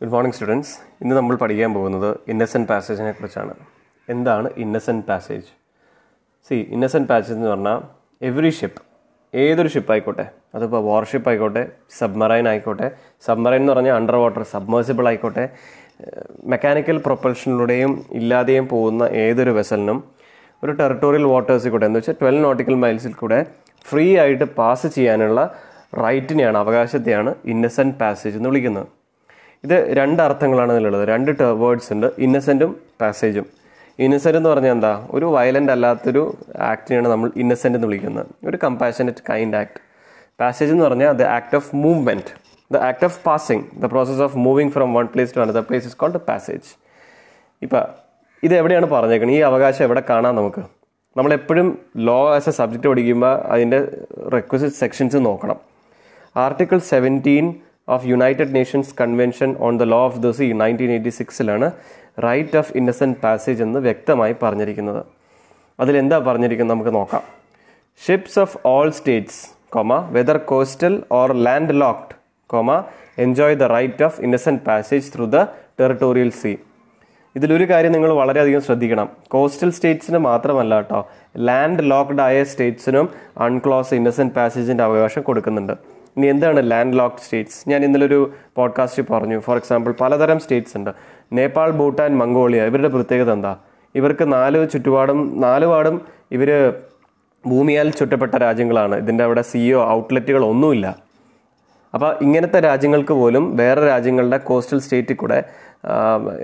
[0.00, 0.70] Good morning students
[1.02, 3.54] ഇന്ന് നമ്മൾ പഠിക്കാൻ പോകുന്നത് ഇന്നസെന്റ് പാസേജിനെ കുറിച്ചാണ്.
[4.12, 5.48] എന്താണ് innocent passage
[6.46, 7.80] see innocent passage എന്ന് പറഞ്ഞാൽ
[8.28, 8.80] എവറി ഷിപ്പ്
[9.34, 10.24] ഏതൊരു ഷിപ്പ് ആയിക്കോട്ടെ
[10.56, 11.62] അതിപ്പോൾ വാർഷിപ്പ് ആയിക്കോട്ടെ
[11.98, 12.86] സബ്മറൈൻ ആയിക്കോട്ടെ
[13.26, 15.44] സബ്മറൈൻ എന്ന് പറഞ്ഞാൽ അണ്ടർ വാട്ടർ സബ്മേഴ്സിബിൾ ആയിക്കോട്ടെ
[16.52, 20.00] മെക്കാനിക്കൽ പ്രൊപ്പൽഷനിലൂടെയും ഇല്ലാതെയും പോകുന്ന ഏതൊരു വെസലിനും
[20.62, 23.40] ഒരു ടെറിട്ടോറിയൽ വാട്ടേഴ്സിൽ കൂടെ എന്ന് വെച്ചാൽ ട്വൽവ് നോട്ടിക്കൽ മൈൽസിൽ കൂടെ
[23.84, 25.42] ഫ്രീ ആയിട്ട് പാസ് ചെയ്യാനുള്ള
[26.04, 28.88] റൈറ്റിനെയാണ് അവകാശത്തെയാണ് ഇന്നസെന്റ് പാസേജ് എന്ന് വിളിക്കുന്നത്.
[29.64, 31.04] ഇത് രണ്ട് അർത്ഥങ്ങളാണ് ഇതിലുള്ളത്.
[31.08, 31.30] രണ്ട്
[31.62, 32.06] വേർഡ്സ് ഉണ്ട്.
[32.18, 33.46] ഇന്നസെന്റും പാസേജും
[34.04, 34.92] ഇന്നസെന്റ് എന്ന് പറഞ്ഞാൽ എന്താ?
[35.10, 36.22] ഒരു വയലന്റ് അല്ലാത്തൊരു
[36.72, 38.26] ആക്ടിനെയാണ് നമ്മൾ ഇന്നസെന്റ് എന്ന് വിളിക്കുന്നത്.
[38.48, 39.80] ഒരു കമ്പാഷനറ്റ് കൈൻഡ് ആക്ട്
[40.40, 42.30] പാസേജ് എന്ന് പറഞ്ഞാൽ the act of movement
[42.72, 45.96] the act of passing the process of moving from one place to another place is
[45.96, 46.68] called passage
[47.62, 47.84] ഇപ്പം
[48.42, 50.62] ഇത് എവിടെയാണ് പറഞ്ഞേക്കുന്നത് ഈ അവകാശം എവിടെ കാണാം നമുക്ക്?
[51.16, 51.68] നമ്മളെപ്പോഴും
[52.08, 53.78] ലോ ആസ് എ സബ്ജക്റ്റ് പഠിക്കുമ്പോൾ അതിന്റെ
[54.36, 55.58] റെക്വസിറ്റ് സെക്ഷൻസ് നോക്കണം.
[56.36, 57.46] Article seventeen
[57.94, 61.68] of United Nations convention on the law of the sea nineteen eighty സിക്സിലാണ്
[62.26, 65.02] right of innocent passage എന്ന് വ്യക്തമായി പറഞ്ഞിരിക്കുന്നത്.
[65.82, 67.22] അതിലെന്താ പറഞ്ഞിരിക്കുന്നത് നമുക്ക് നോക്കാം.
[68.00, 69.42] Ships of all states
[69.74, 71.30] comma whether coastal or
[71.82, 72.14] landlocked
[72.52, 72.70] comma
[73.24, 75.38] enjoy the right of innocent passage through the
[75.80, 76.52] territorial sea
[77.38, 79.08] ഇതിലൊരു കാര്യം നിങ്ങൾ വളരെയധികം ശ്രദ്ധിക്കണം.
[79.34, 81.00] കോസ്റ്റൽ സ്റ്റേറ്റ്സിന് മാത്രമല്ല കേട്ടോ
[81.48, 83.06] ലാൻഡ് ലോക്ക്ഡ് ആയ സ്റ്റേറ്റ്സിനും
[83.46, 85.74] അൺക്ലോസ് ഇന്നസെന്റ് പാസേജിന്റെ അവകാശം കൊടുക്കുന്നുണ്ട്.
[86.16, 89.38] ഇനി എന്താണ് ലാൻഡ് ലോക്ക് സ്റ്റേറ്റ്സ് ഞാൻ ഇന്നലെ ഒരു പോഡ്കാസ്റ്റിൽ പറഞ്ഞു.
[89.38, 90.90] ഫോർ എക്സാമ്പിൾ പലതരം സ്റ്റേറ്റ്സ് ഉണ്ട്.
[91.32, 93.56] നേപ്പാൾ ഭൂട്ടാൻ മംഗോളിയ ഇവരുടെ പ്രത്യേകത എന്താ?
[93.94, 96.02] ഇവർക്ക് നാല് ചുറ്റുപാടും നാല് പാടും
[96.32, 96.74] ഇവർ
[97.46, 98.94] ഭൂമിയാൽ ചുറ്റപ്പെട്ട രാജ്യങ്ങളാണ്.
[98.94, 100.98] ഇതിന്റെ അവിടെ സിഇഒ ഔട്ട്ലെറ്റുകൾ ഒന്നുമില്ല.
[101.94, 105.44] അപ്പോൾ ഇങ്ങനത്തെ രാജ്യങ്ങൾക്ക് പോലും വേറെ രാജ്യങ്ങളുടെ കോസ്റ്റൽ സ്റ്റേറ്റിൽ കൂടെ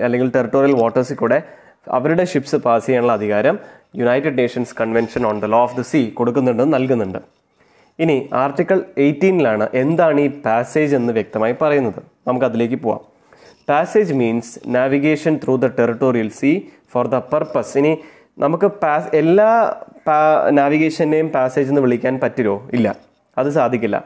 [0.03, 1.43] അല്ലെങ്കിൽ ടെറിട്ടോറിയൽ വാട്ടേഴ്സിൽ കൂടെ
[1.91, 3.59] അവരുടെ ഷിപ്സ് പാസ് ചെയ്യാനുള്ള അധികാരം
[3.95, 7.36] United Nations convention on the law of the sea കൊടുക്കുന്നുണ്ട് നൽകുന്നുണ്ട്.
[7.99, 12.01] ഇനി ആർട്ടിക്കിൾ എയ്റ്റീനിലാണ് എന്താണ് ഈ പാസേജ് എന്ന് വ്യക്തമായി പറയുന്നത്.
[12.27, 13.01] നമുക്ക് അതിലേക്ക് പോവാം.
[13.69, 16.51] Passage means navigation through the territorial sea
[16.93, 17.93] for the purpose ഇനി
[18.39, 19.49] നമുക്ക് പാസ് എല്ലാ
[20.59, 22.55] നാവിഗേഷനെയും പാസേജ് എന്ന് വിളിക്കാൻ പറ്റുമോ?
[22.73, 22.87] ഇല്ല.
[23.37, 23.97] അത് സാധിക്കില്ല.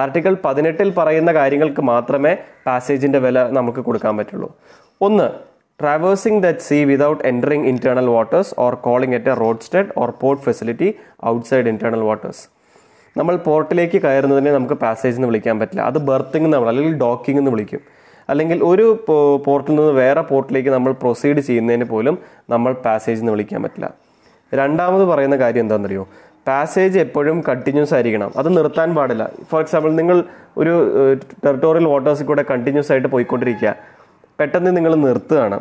[0.00, 2.32] ആർട്ടിക്കിൾ പതിനെട്ടിൽ പറയുന്ന കാര്യങ്ങൾക്ക് മാത്രമേ
[2.66, 4.48] പാസേജിന്റെ വില നമുക്ക് കൊടുക്കാൻ പറ്റുള്ളൂ.
[5.00, 5.26] ഒന്ന്
[5.80, 9.34] traversing that sea without entering internal waters or calling at a
[9.66, 10.88] roadstead or port facility
[11.26, 12.42] outside internal waters
[13.16, 15.82] നമ്മൾ പോർട്ടിലേക്ക് കയറുന്നതിനെ നമുക്ക് പാസേജ് എന്ന് വിളിക്കാൻ പറ്റില്ല.
[15.82, 17.80] അത് ബർത്തിങ് എന്ന് അല്ലെങ്കിൽ ഡോക്കിംഗ് എന്ന് വിളിക്കും.
[18.28, 19.04] അല്ലെങ്കിൽ ഒരു
[19.46, 22.18] പോർട്ടിൽ നിന്ന് വേറെ പോർട്ടിലേക്ക് നമ്മൾ പ്രൊസീഡ് ചെയ്യുന്നതിന് പോലും
[22.50, 23.94] നമ്മൾ പാസേജ് എന്ന് വിളിക്കാൻ പറ്റില്ല.
[24.54, 26.08] രണ്ടാമത് പറയുന്ന കാര്യം എന്താണെന്നറിയോ
[26.48, 28.32] പാസേജ് എപ്പോഴും കണ്ടിന്യൂസ് ആയിരിക്കണം.
[28.36, 29.30] അത് നിർത്താൻ പാടില്ല.
[29.50, 30.24] ഫോർ എക്സാമ്പിൾ നിങ്ങൾ
[30.56, 30.72] ഒരു
[31.14, 33.74] ടെറിട്ടോറിയൽ വാട്ടേഴ്സിൽ കൂടെ കണ്ടിന്യൂസ് ആയിട്ട് പോയിക്കൊണ്ടിരിക്കുക.
[34.40, 35.60] പെട്ടെന്ന് നിങ്ങൾ നിർത്തുകയാണ്.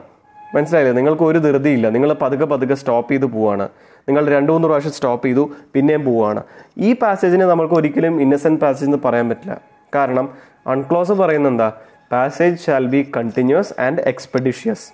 [0.56, 0.94] മനസ്സിലായില്ലേ?
[1.00, 1.90] നിങ്ങൾക്ക് ഒരു ധൃതിയില്ല.
[1.90, 3.66] നിങ്ങൾ പതുക്കെ പതുക്കെ സ്റ്റോപ്പ് ചെയ്ത് പോവാണ്.
[4.08, 5.44] നിങ്ങൾ രണ്ട് മൂന്ന് പ്രാവശ്യം സ്റ്റോപ്പ് ചെയ്തു
[5.74, 6.42] പിന്നെയും പോവാണ്.
[6.78, 9.56] ഈ പാസേജിനെ നമുക്ക് ഒരിക്കലും ഇന്നസെന്റ് പാസേജ് എന്ന് പറയാൻ പറ്റില്ല.
[9.96, 10.30] കാരണം
[10.68, 11.70] അൺക്ലോസ് പറയുന്നത് എന്താ?
[12.12, 14.86] Passage shall be continuous and expeditious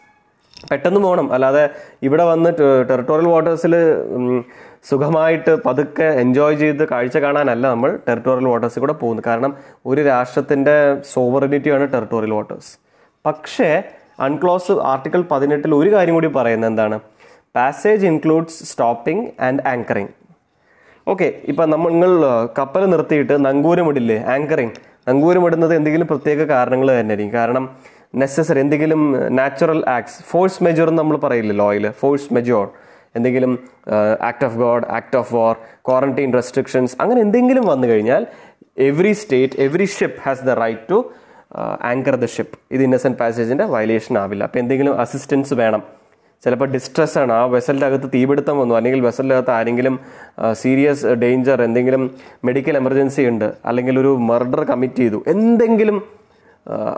[0.71, 1.33] പെട്ടെന്ന് പോകണം.
[1.33, 1.63] അല്ലാതെ
[2.07, 2.49] ഇവിടെ വന്ന്
[2.89, 3.73] ടെറിട്ടോറിയൽ വാട്ടേഴ്സിൽ
[4.89, 9.25] സുഖമായിട്ട് പതുക്കെ എൻജോയ് ചെയ്ത് കാഴ്ച കാണാനല്ല നമ്മൾ ടെറിട്ടോറിയൽ വാട്ടേഴ്സിൽ കൂടെ പോകുന്നത്.
[9.25, 9.51] കാരണം
[9.85, 10.75] ഒരു രാഷ്ട്രത്തിന്റെ
[11.13, 12.71] സോവറിനിറ്റിയാണ് ടെറിട്ടോറിയൽ വാട്ടേഴ്സ്
[13.25, 13.69] പക്ഷേ
[14.19, 16.97] അൺക്ലോസ് ആർട്ടിക്കിൾ പതിനെട്ടിൽ ഒരു കാര്യം കൂടി പറയുന്നത് എന്താണ്?
[17.55, 20.13] Passage includes stopping and anchoring
[21.07, 22.11] okay ഇപ്പം നമ്മൾ നിങ്ങൾ
[22.57, 24.73] കപ്പൽ നിർത്തിയിട്ട് നങ്കൂരമിടില്ലേ ആങ്കറിങ്
[25.07, 27.65] നങ്കൂരമിടുന്നത് എന്തെങ്കിലും പ്രത്യേക കാരണങ്ങൾ തന്നെ ആയിരിക്കും കാരണം
[28.15, 29.01] നെസസറി എന്തെങ്കിലും
[29.35, 32.65] നാച്ചുറൽ ആക്ട്സ് ഫോഴ്സ് മെജോർ എന്ന് നമ്മൾ പറയില്ലേ ലോയിൽ ഫോഴ്സ് മെജോർ
[33.15, 33.51] എന്തെങ്കിലും
[34.21, 35.53] act of God act of war
[35.85, 38.23] quarantine restrictions അങ്ങനെ എന്തെങ്കിലും വന്നു കഴിഞ്ഞാൽ
[38.85, 40.97] every state every ship has the right to
[41.81, 44.43] anchor the ship ഇത് ഇന്നസെന്റ് പാസേജിന്റെ വയലേഷൻ ആവില്ല.
[44.43, 45.83] അപ്പോൾ എന്തെങ്കിലും അസിസ്റ്റൻസ് വേണം.
[46.43, 47.33] ചിലപ്പോൾ ഡിസ്ട്രെസ് ആണ്.
[47.33, 48.75] ആ വെസലിന്റെ അകത്ത് തീപിടുത്തം വന്നു.
[48.75, 49.99] അല്ലെങ്കിൽ വെസലിന്റെ അകത്ത് ആരെങ്കിലും
[50.53, 53.53] സീരിയസ് ഡേഞ്ചർ എന്തെങ്കിലും മെഡിക്കൽ എമർജൻസി ഉണ്ട്.
[53.65, 55.23] അല്ലെങ്കിൽ ഒരു മർഡർ കമ്മിറ്റ് ചെയ്തു.
[55.27, 55.97] എന്തെങ്കിലും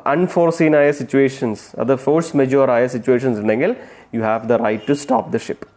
[0.07, 3.75] അൺഫോർസീൻ ആയ സിറ്റുവേഷൻസ് അത് ഫോഴ്സ് മെജോർ ആയ സിറ്റുവേഷൻസ് ഉണ്ടെങ്കിൽ
[4.16, 5.68] you have the right to stop the ship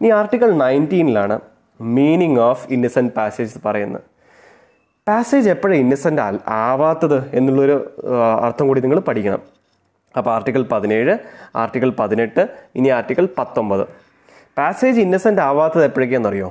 [0.00, 1.40] ഇനി ആർട്ടിക്കിൾ നയന്റീനിലാണ്
[1.80, 4.02] മീനിങ് ഓഫ് ഇന്നസെന്റ് പാസേജ് പറയുന്നത്.
[5.10, 6.22] പാസേജ് എപ്പോഴും ഇന്നസെന്റ്
[6.64, 7.76] ആവാത്തത് എന്നുള്ളൊരു
[8.46, 9.40] അർത്ഥം കൂടി നിങ്ങൾ പഠിക്കണം.
[10.14, 11.14] അപ്പോൾ ആർട്ടിക്കിൾ പതിനേഴ്
[11.62, 12.42] ആർട്ടിക്കിൾ പതിനെട്ട്
[12.78, 13.82] ഇനി ആർട്ടിക്കിൾ പത്തൊമ്പത്.
[14.58, 16.48] പാസേജ് ഇന്നസെന്റ് ആവാത്തത് എപ്പോഴേക്കാണെന്നറിയോ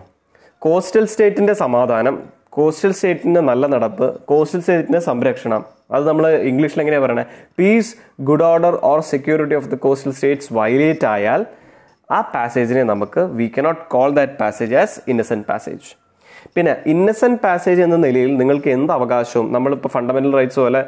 [0.66, 2.16] കോസ്റ്റൽ സ്റ്റേറ്റിന്റെ സമാധാനം
[2.58, 5.62] കോസ്റ്റൽ സ്റ്റേറ്റിന്റെ നല്ല നടപ്പ് കോസ്റ്റൽ സ്റ്റേറ്റിന്റെ സംരക്ഷണം.
[5.96, 7.26] അത് നമ്മൾ ഇംഗ്ലീഷിൽ എങ്ങനെയാണ് പറയണേ?
[7.60, 7.92] Peace
[8.30, 11.44] good order or security of the coastal states violate ആയാൽ
[12.18, 15.90] ആ പാസേജിനെ നമുക്ക് we cannot call that passage as innocent passage
[16.56, 19.48] പിന്നെ ഇന്നസെന്റ് പാസേജ് എന്ന നിലയിൽ നിങ്ങൾക്ക് എന്ത് അവകാശവും?
[19.56, 20.82] നമ്മളിപ്പോൾ ഫണ്ടമെന്റൽ റൈറ്റ്സ് പോലെ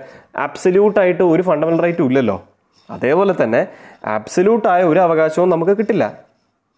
[0.45, 2.37] ആബ്സല്യൂട്ടായിട്ട് ഒരു ഫണ്ടമെന്റൽ റൈറ്റും ഇല്ലല്ലോ.
[2.89, 3.61] അതേപോലെ തന്നെ
[4.15, 6.05] ആബ്സല്യൂട്ടായ ഒരു അവകാശവും നമുക്ക് കിട്ടില്ല.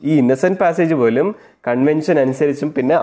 [0.02, 1.28] ഈ ഇന്നസെന്റ് പാസേജ് പോലും
[1.68, 2.96] കൺവെൻഷൻ അനുസരിച്ചും പിന്നെ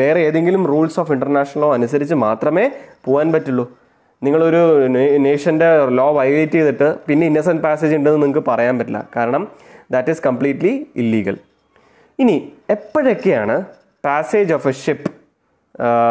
[0.00, 2.64] വേറെ ഏതെങ്കിലും റൂൾസ് ഓഫ് ഇന്റർനാഷണൽ ലോ അനുസരിച്ച് മാത്രമേ
[3.06, 3.64] പോകാൻ പറ്റുള്ളൂ.
[4.22, 4.62] നിങ്ങളൊരു
[5.26, 5.66] നേഷന്റെ
[5.98, 9.00] ലോ വയലേറ്റ് ചെയ്തിട്ട് പിന്നെ ഇന്നസെന്റ് പാസേജ് ഉണ്ടെന്ന് നിങ്ങൾക്ക് പറയാൻ പറ്റില്ല.
[9.16, 9.42] കാരണം
[9.94, 10.72] ദാറ്റ് ഈസ് കംപ്ലീറ്റ്ലി
[11.02, 11.36] ഇല്ലീഗൽ
[12.18, 12.36] ഇനി
[12.76, 13.56] എപ്പോഴൊക്കെയാണ്
[14.04, 15.10] പാസേജ് ഓഫ് എ ഷിപ്പ്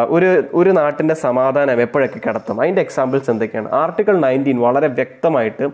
[0.09, 2.61] ഒരു ഒരു നാട്ടിന്റെ സമാധാനം എപ്പോഴൊക്കെ കടത്തും?
[2.61, 3.71] അതിന്റെ എക്സാമ്പിൾസ് എന്തൊക്കെയാണ്?
[3.71, 5.69] ആർട്ടിക്കിൾ നയന്റീൻ വളരെ വ്യക്തമായിട്ട്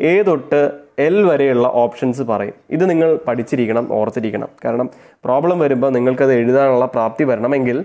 [0.00, 2.54] എ തൊട്ട് എൽ വരെയുള്ള ഓപ്ഷൻസ് പറയും.
[2.70, 4.48] ഇത് നിങ്ങൾ പഠിച്ചിരിക്കണം ഓർത്തിരിക്കണം.
[4.64, 4.90] കാരണം
[5.24, 7.78] പ്രോബ്ലം വരുമ്പോൾ നിങ്ങൾക്കത് എഴുതാനുള്ള പ്രാപ്തി വരണമെങ്കിൽ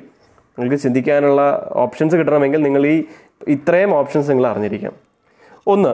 [0.57, 3.03] നിങ്ങൾക്ക് ചിന്തിക്കാനുള്ള ഓപ്ഷൻസ് കിട്ടണമെങ്കിൽ നിങ്ങൾ ഈ
[3.47, 4.97] ഇത്രയും ഓപ്ഷൻസ് നിങ്ങൾ അറിഞ്ഞിരിക്കണം.
[5.67, 5.93] ഒന്ന്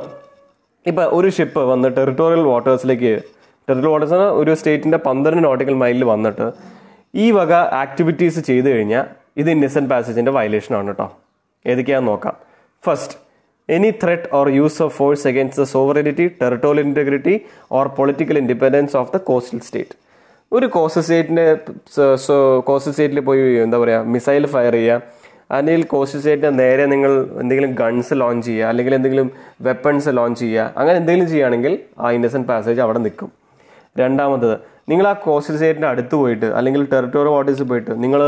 [0.87, 3.21] ഇപ്പം ഒരു ഷിപ്പ് വന്ന് ടെറിട്ടോറിയൽ വാട്ടേഴ്സിലേക്ക്
[3.69, 6.78] ടെറിട്ടോറിയൽ വാട്ടേഴ്സ് ഒരു സ്റ്റേറ്റിന്റെ പന്ത്രണ്ട് നോട്ടിക്കൽ മൈലിൽ വന്നിട്ട്
[7.13, 7.53] ഈ വക
[7.83, 9.05] ആക്ടിവിറ്റീസ് ചെയ്തു കഴിഞ്ഞാൽ
[9.41, 11.07] ഇത് ഇന്നസെന്റ് പാസേജിന്റെ വയലേഷൻ ആണ് കേട്ടോ
[11.65, 12.35] ഏതൊക്കെയാണെന്ന് നോക്കാം.
[12.83, 13.15] First
[13.75, 17.35] any threat or use of force against the sovereignty territorial integrity
[17.77, 19.95] or political independence of the coastal state
[20.51, 21.45] ഒരു കോസ്റ്റൽ സ്റ്റേറ്റിന്റെ
[22.69, 25.17] കോസ്റ്റൽ സ്റ്റേറ്റിൽ പോയി എന്താ പറയുക മിസൈൽ ഫയർ ചെയ്യുക
[25.57, 27.11] അല്ലെങ്കിൽ കോസ്റ്റൽ സ്റ്റേറ്റിന്റെ നേരെ നിങ്ങൾ
[27.41, 29.27] എന്തെങ്കിലും ഗൺസ് ലോഞ്ച് ചെയ്യുക അല്ലെങ്കിൽ എന്തെങ്കിലും
[29.67, 33.29] വെപ്പൺസ് ലോഞ്ച് ചെയ്യുക അങ്ങനെ എന്തെങ്കിലും ചെയ്യുകയാണെങ്കിൽ ആ ഇന്നസെന്റ് പാസേജ് അവിടെ നിൽക്കും.
[34.01, 34.55] രണ്ടാമത്തത്
[34.89, 38.21] നിങ്ങൾ ആ കോസ്റ്റൽ സ്റ്റേറ്റിന്റെ അടുത്ത് പോയിട്ട് അല്ലെങ്കിൽ ടെറിട്ടോറിയൽ വാട്ടേഴ്സിൽ പോയിട്ട് നിങ്ങൾ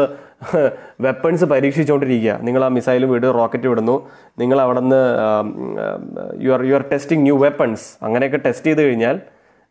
[1.05, 2.33] വെപ്പൺസ് പരീക്ഷിച്ചുകൊണ്ടിരിക്കുക.
[2.45, 3.95] നിങ്ങൾ ആ മിസൈലും വിട് റോക്കറ്റ് വിടുന്നു.
[4.41, 5.01] നിങ്ങൾ അവിടെ നിന്ന്
[6.45, 9.17] you are you are testing new weapons അങ്ങനെയൊക്കെ ടെസ്റ്റ് ചെയ്ത് കഴിഞ്ഞാൽ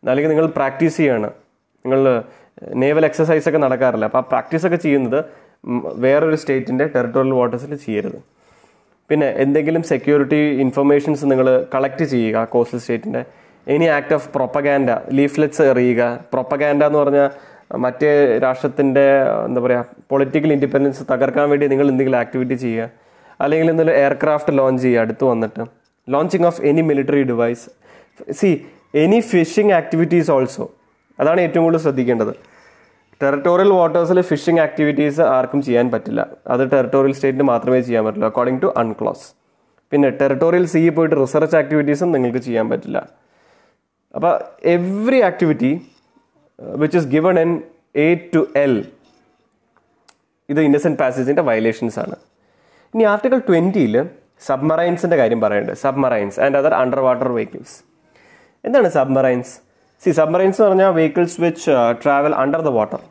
[0.03, 1.29] അല്ലെങ്കിൽ നിങ്ങൾ പ്രാക്ടീസ് ചെയ്യാണ്.
[1.85, 1.99] നിങ്ങൾ
[2.83, 4.05] നേവൽ എക്സസൈസ് ഒക്കെ നടക്കാറില്ല.
[4.09, 5.19] അപ്പോൾ ആ പ്രാക്ടീസ് ഒക്കെ ചെയ്യുന്നത്
[6.05, 8.19] വേറൊരു സ്റ്റേറ്റിന്റെ ടെറിട്ടോറിയൽ വാട്ടേഴ്സിൽ ചെയ്യരുത്.
[9.09, 13.23] പിന്നെ എന്തെങ്കിലും സെക്യൂരിറ്റി ഇൻഫർമേഷൻസ് നിങ്ങൾ കളക്ട് ചെയ്യുക കോസ്റ്റൽ സ്റ്റേറ്റിന്റെ
[13.67, 16.19] any act of propaganda leaflets എറിയുക.
[16.33, 17.29] Propaganda എന്ന് പറഞ്ഞാൽ
[17.77, 22.89] മറ്റേ രാഷ്ട്രത്തിന്റെ എന്താ പറയുക പൊളിറ്റിക്കൽ ഇൻഡിപെൻഡൻസ് തകർക്കാൻ വേണ്ടി നിങ്ങൾ എന്തെങ്കിലും ആക്ടിവിറ്റി ചെയ്യുക.
[23.41, 25.65] അല്ലെങ്കിൽ എന്തെങ്കിലും എയർക്രാഫ്റ്റ് ലോഞ്ച് ചെയ്യുക അടുത്ത് വന്നിട്ട്.
[26.09, 27.69] Launching of any military device
[28.31, 28.65] see
[28.95, 30.71] any fishing activities also
[31.19, 32.33] അതാണ് ഏറ്റവും കൂടുതൽ ശ്രദ്ധിക്കേണ്ടത്.
[33.23, 36.27] ടെറിട്ടോറിയൽ വാട്ടേഴ്സിൽ ഫിഷിംഗ് ആക്ടിവിറ്റീസ് ആർക്കും ചെയ്യാൻ പറ്റില്ല.
[36.47, 39.33] അത് ടെറിട്ടോറിയൽ സ്റ്റേറ്റിന് മാത്രമേ ചെയ്യാൻ പറ്റുള്ളൂ അക്കോർഡിംഗ് ടു അൺക്ലോസ്
[39.91, 43.09] പിന്നെ ടെറിട്ടോറിയൽ സീ പോയിട്ട് റിസർച്ച് ആക്ടിവിറ്റീസും നിങ്ങൾക്ക് ചെയ്യാൻ പറ്റില്ല.
[44.13, 44.33] അപ്പോൾ
[44.69, 45.71] every activity
[46.77, 47.51] which is given in
[47.97, 48.73] A to L
[50.49, 52.15] ഇത് ഇന്നസെന്റ് പാസേജിന്റെ വയലേഷൻസ് ആണ്.
[52.93, 53.95] ഇനി ആർട്ടിക്കിൾ ട്വന്റിയിൽ
[54.41, 57.75] സബ്മറൈൻസിന്റെ കാര്യം പറയുന്നുണ്ട് submarines and other underwater vehicles
[58.63, 59.53] എന്താണ് സബ്മറൈൻസ്
[60.01, 61.71] സി സബ്മറൈൻസ് എന്ന് പറഞ്ഞാൽ vehicles which
[62.03, 63.01] travel under the water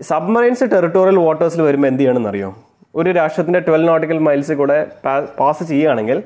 [0.00, 2.50] submarines territorial വാട്ടേഴ്സിൽ വരുമ്പോൾ എന്ത് ചെയ്യണമെന്ന് അറിയോ
[2.94, 4.78] ഒരു രാഷ്ട്രത്തിന്റെ ട്വൽവ് നോട്ടിക്കൽ മൈൽസിൽ കൂടെ
[5.38, 6.18] പാസ് ചെയ്യുകയാണെങ്കിൽ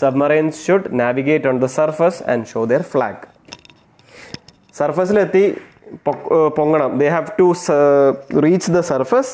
[0.00, 3.22] submarines should navigate on the surface and show their flag
[4.80, 5.44] സർഫസിലെത്തി
[6.58, 6.90] പൊങ്ങണം.
[7.00, 7.46] They have to
[8.46, 9.32] reach the surface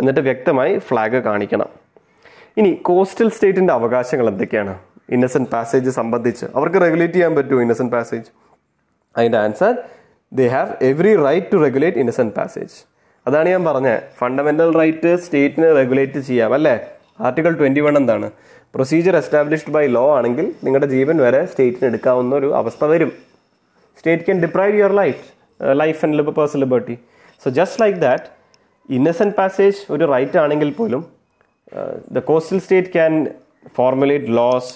[0.00, 1.68] എന്നിട്ട് വ്യക്തമായി ഫ്ലാഗ് കാണിക്കണം.
[2.60, 4.74] ഇനി കോസ്റ്റൽ സ്റ്റേറ്റിന്റെ അവകാശങ്ങൾ എന്തൊക്കെയാണ്?
[5.14, 6.46] ഇന്നസെന്റ് പാസേജ് സംബന്ധിച്ച്.
[6.58, 8.28] അവർക്ക് റെഗുലേറ്റ് ചെയ്യാൻ പറ്റുമോ ഇന്നസെന്റ് പാസേജ്
[9.16, 9.74] അതിന്റെ answer
[10.38, 12.76] they have every right to regulate innocent passage
[13.26, 14.00] അതാണ് ഞാൻ പറഞ്ഞത്.
[14.20, 16.74] ഫണ്ടമെന്റൽ റൈറ്റ് സ്റ്റേറ്റിന് റെഗുലേറ്റ് ചെയ്യാം അല്ലേ?
[17.26, 18.28] ആർട്ടിക്കിൾ ട്വന്റി വൺ എന്താണ്?
[18.74, 23.10] പ്രൊസീജിയർ എസ്റ്റാബ്ലിഷ്ഡ് ബൈ ലോ ആണെങ്കിൽ നിങ്ങളുടെ ജീവൻ വരെ സ്റ്റേറ്റിന് എടുക്കാവുന്ന ഒരു അവസ്ഥ വരും.
[23.98, 25.20] State can deprive your life
[25.74, 26.96] life and personal liberty
[27.42, 28.26] so just like that
[28.88, 31.02] innocent passage ഒരു റൈറ്റ് ആണെങ്കിൽ പോലും
[32.12, 33.12] the coastal state can
[33.76, 34.72] formulate laws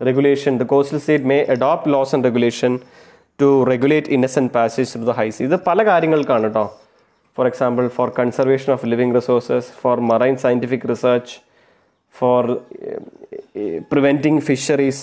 [0.00, 2.72] regulation the coastal state may adopt laws and regulation
[3.38, 6.64] to regulate innocent passage through the highs ഇത് പല കാര്യങ്ങൾക്കാണ് കേട്ടോ
[7.36, 11.34] for example for conservation of living resources for marine scientific research
[12.18, 12.44] for
[13.92, 15.02] preventing fisheries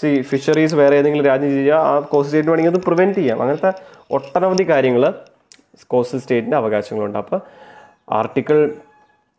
[0.00, 3.38] see fisheries വേറെ ഏതെങ്കിലും രാജ്യം ചെയ്യുക ആ coastal state വേണമെങ്കിൽ അത് പ്രിവെന്റ് ചെയ്യാം.
[3.42, 3.70] അങ്ങനത്തെ
[4.16, 5.04] ഒട്ടനവധി കാര്യങ്ങൾ
[5.92, 7.18] കോസ്റ്റൽ സ്റ്റേറ്റിന്റെ അവകാശങ്ങളുണ്ട്.
[7.22, 7.40] അപ്പോൾ
[8.18, 8.58] ആർട്ടിക്കിൾ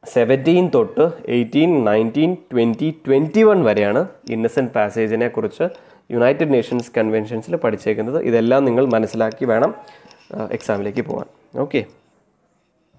[0.03, 1.05] സെവന്റീൻ തൊട്ട്
[1.37, 4.01] eighteen nineteen twenty twenty one വരെയാണ്
[4.35, 5.65] ഇന്നസെന്റ് പാസേജിനെ കുറിച്ച്
[6.13, 8.19] യുണൈറ്റഡ് നേഷൻസ് കൺവെൻഷൻസിൽ പഠിച്ചേക്കുന്നത്.
[8.29, 9.73] ഇതെല്ലാം നിങ്ങൾ മനസ്സിലാക്കി വേണം
[10.57, 11.27] എക്സാമിലേക്ക് പോകാൻ
[11.65, 11.81] ഓക്കെ